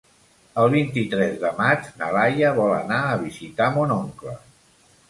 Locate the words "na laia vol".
2.01-2.75